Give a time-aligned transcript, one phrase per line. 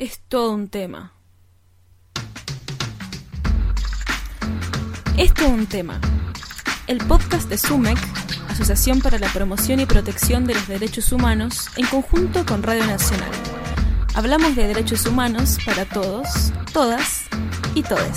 [0.00, 1.12] es todo un tema.
[5.18, 6.00] Es un tema.
[6.86, 7.98] El podcast de SUMEC,
[8.48, 13.30] Asociación para la Promoción y Protección de los Derechos Humanos, en conjunto con Radio Nacional.
[14.14, 17.24] Hablamos de derechos humanos para todos, todas
[17.74, 18.16] y todes.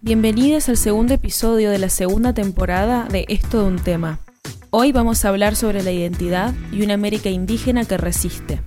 [0.00, 4.18] Bienvenidos al segundo episodio de la segunda temporada de Es todo un tema.
[4.74, 8.62] Hoy vamos a hablar sobre la identidad y una América indígena que resiste.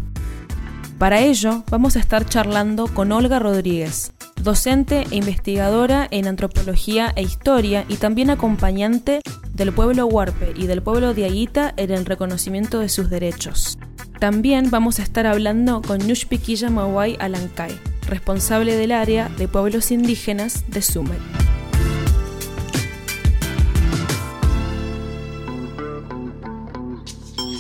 [1.00, 7.24] Para ello, vamos a estar charlando con Olga Rodríguez, docente e investigadora en antropología e
[7.24, 12.90] historia y también acompañante del pueblo huarpe y del pueblo diaguita en el reconocimiento de
[12.90, 13.80] sus derechos.
[14.20, 17.76] También vamos a estar hablando con Nushpiquilla Mawai Alancay,
[18.08, 21.45] responsable del área de pueblos indígenas de Sumet.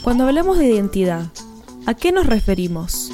[0.05, 1.25] Cuando hablamos de identidad,
[1.87, 3.11] ¿a qué nos referimos?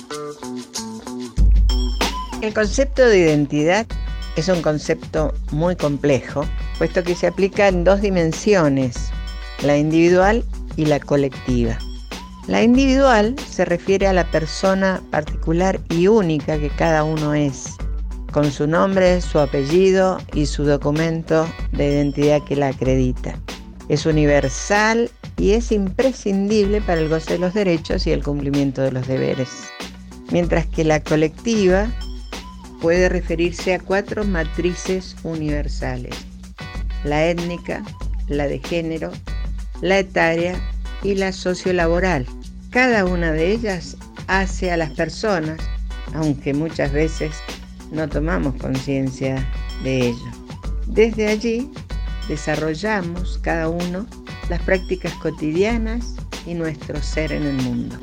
[2.41, 3.85] El concepto de identidad
[4.35, 6.43] es un concepto muy complejo,
[6.77, 9.09] puesto que se aplica en dos dimensiones,
[9.63, 10.43] la individual
[10.75, 11.77] y la colectiva.
[12.47, 17.69] La individual se refiere a la persona particular y única que cada uno es,
[18.33, 23.39] con su nombre, su apellido y su documento de identidad que la acredita.
[23.87, 25.09] Es universal
[25.41, 29.49] y es imprescindible para el goce de los derechos y el cumplimiento de los deberes.
[30.31, 31.87] Mientras que la colectiva
[32.79, 36.15] puede referirse a cuatro matrices universales,
[37.03, 37.83] la étnica,
[38.27, 39.11] la de género,
[39.81, 40.61] la etaria
[41.01, 42.27] y la sociolaboral.
[42.69, 43.97] Cada una de ellas
[44.27, 45.57] hace a las personas,
[46.13, 47.31] aunque muchas veces
[47.91, 49.43] no tomamos conciencia
[49.83, 50.31] de ello.
[50.85, 51.71] Desde allí
[52.29, 54.05] desarrollamos cada uno
[54.51, 56.13] las prácticas cotidianas
[56.45, 57.95] y nuestro ser en el mundo.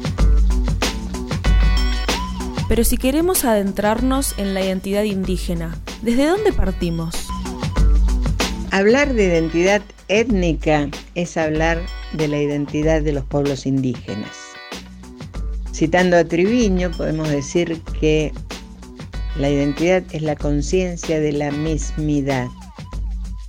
[2.71, 7.15] Pero si queremos adentrarnos en la identidad indígena, ¿desde dónde partimos?
[8.71, 11.83] Hablar de identidad étnica es hablar
[12.15, 14.35] de la identidad de los pueblos indígenas.
[15.73, 18.33] Citando a Triviño, podemos decir que
[19.37, 22.47] la identidad es la conciencia de la mismidad,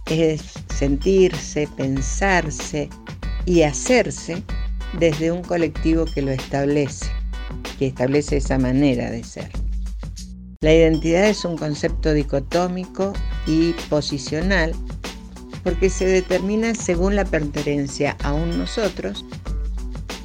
[0.07, 2.89] es sentirse, pensarse
[3.45, 4.43] y hacerse
[4.99, 7.07] desde un colectivo que lo establece,
[7.77, 9.49] que establece esa manera de ser.
[10.61, 13.13] La identidad es un concepto dicotómico
[13.47, 14.73] y posicional
[15.63, 19.25] porque se determina según la pertenencia a un nosotros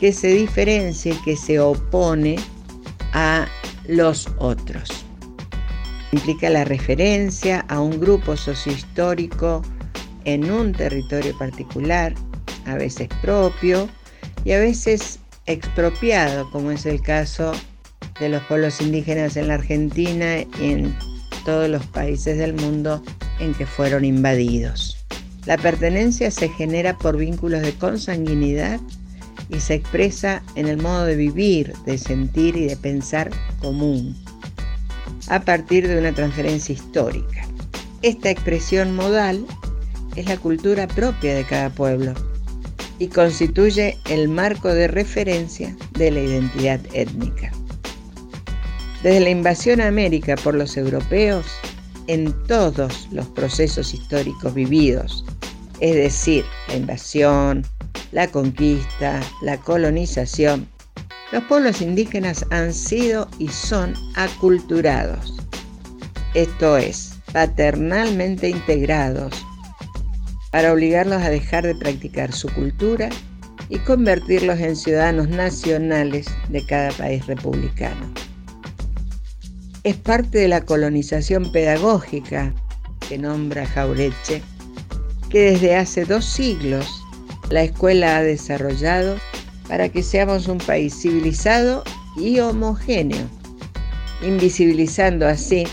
[0.00, 2.36] que se diferencia y que se opone
[3.12, 3.46] a
[3.86, 4.90] los otros.
[6.12, 9.62] Implica la referencia a un grupo sociohistórico
[10.24, 12.14] en un territorio particular,
[12.66, 13.88] a veces propio
[14.44, 17.52] y a veces expropiado, como es el caso
[18.20, 20.96] de los pueblos indígenas en la Argentina y en
[21.44, 23.02] todos los países del mundo
[23.40, 24.96] en que fueron invadidos.
[25.46, 28.80] La pertenencia se genera por vínculos de consanguinidad
[29.50, 33.30] y se expresa en el modo de vivir, de sentir y de pensar
[33.60, 34.16] común,
[35.28, 37.46] a partir de una transferencia histórica.
[38.00, 39.44] Esta expresión modal
[40.16, 42.14] es la cultura propia de cada pueblo
[42.98, 47.52] y constituye el marco de referencia de la identidad étnica.
[49.02, 51.44] Desde la invasión a América por los europeos,
[52.06, 55.24] en todos los procesos históricos vividos,
[55.80, 57.66] es decir, la invasión,
[58.12, 60.68] la conquista, la colonización,
[61.32, 65.34] los pueblos indígenas han sido y son aculturados,
[66.34, 69.44] esto es, paternalmente integrados
[70.54, 73.08] para obligarlos a dejar de practicar su cultura
[73.70, 78.08] y convertirlos en ciudadanos nacionales de cada país republicano.
[79.82, 82.54] Es parte de la colonización pedagógica
[83.08, 84.42] que nombra Jaureche,
[85.28, 86.86] que desde hace dos siglos
[87.50, 89.16] la escuela ha desarrollado
[89.66, 91.82] para que seamos un país civilizado
[92.16, 93.26] y homogéneo,
[94.22, 95.64] invisibilizando así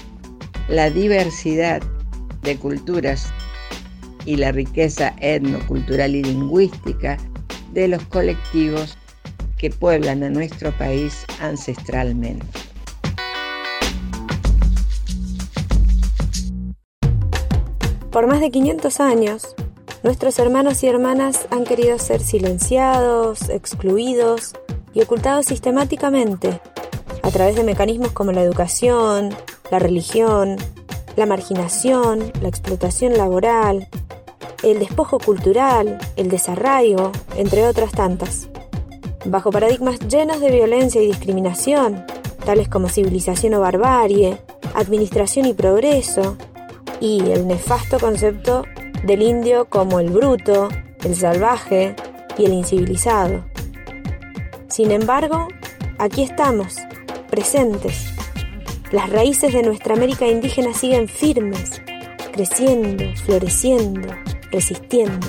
[0.70, 1.84] la diversidad
[2.42, 3.32] de culturas
[4.26, 7.18] y la riqueza etnocultural y lingüística
[7.74, 8.98] de los colectivos
[9.58, 12.46] que pueblan a nuestro país ancestralmente.
[18.12, 19.56] Por más de 500 años,
[20.04, 24.54] nuestros hermanos y hermanas han querido ser silenciados, excluidos
[24.94, 26.60] y ocultados sistemáticamente
[27.24, 29.30] a través de mecanismos como la educación,
[29.70, 30.58] la religión,
[31.16, 33.88] la marginación, la explotación laboral,
[34.64, 38.48] el despojo cultural, el desarraigo, entre otras tantas.
[39.26, 42.06] bajo paradigmas llenos de violencia y discriminación,
[42.44, 44.38] tales como civilización o barbarie,
[44.74, 46.38] administración y progreso,
[47.00, 48.64] y el nefasto concepto
[49.04, 50.70] del indio como el bruto,
[51.04, 51.96] el salvaje
[52.38, 53.46] y el incivilizado.
[54.68, 55.48] Sin embargo,
[55.98, 56.78] aquí estamos,
[57.30, 58.08] presentes.
[58.92, 61.82] Las raíces de nuestra América indígena siguen firmes,
[62.32, 64.10] creciendo, floreciendo,
[64.52, 65.28] resistiendo.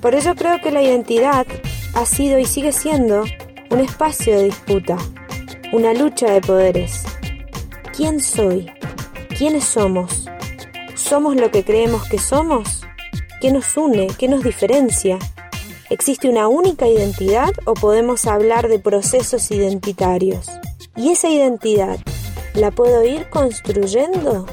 [0.00, 1.46] Por ello creo que la identidad
[1.94, 3.24] ha sido y sigue siendo
[3.70, 4.96] un espacio de disputa,
[5.72, 7.04] una lucha de poderes.
[7.96, 8.70] ¿Quién soy?
[9.36, 10.26] ¿Quiénes somos?
[10.94, 12.82] ¿Somos lo que creemos que somos?
[13.40, 14.06] ¿Qué nos une?
[14.18, 15.18] ¿Qué nos diferencia?
[15.88, 20.50] ¿Existe una única identidad o podemos hablar de procesos identitarios?
[20.96, 21.98] ¿Y esa identidad
[22.54, 24.46] la puedo ir construyendo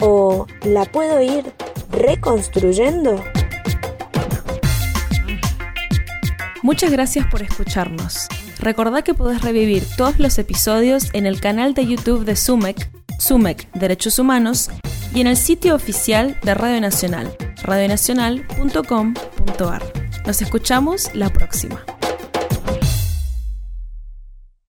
[0.00, 1.44] o la puedo ir
[1.96, 3.24] reconstruyendo?
[6.62, 8.28] Muchas gracias por escucharnos.
[8.58, 13.70] Recordá que podés revivir todos los episodios en el canal de YouTube de SUMEC, SUMEC
[13.72, 14.70] Derechos Humanos,
[15.14, 19.82] y en el sitio oficial de Radio Nacional, radionacional.com.ar.
[20.26, 21.84] Nos escuchamos la próxima.